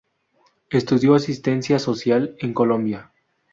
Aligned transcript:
Estudió 0.71 1.13
Asistencia 1.13 1.77
Social 1.77 2.35
en 2.39 2.55
Colombia. 2.55 3.11